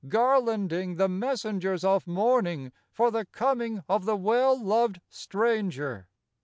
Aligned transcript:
Garlanding 0.07 0.95
the 0.97 1.07
messengers 1.07 1.83
of 1.83 2.07
morning 2.07 2.71
For 2.91 3.11
the 3.11 3.23
coming 3.25 3.83
of 3.87 4.05
the 4.05 4.15
well 4.17 4.59
loved 4.59 4.99
stranger. 5.11 6.07